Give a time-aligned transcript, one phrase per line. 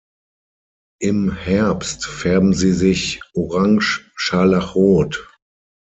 [0.99, 5.29] Im Herbst färben sie sich orange-scharlachrot.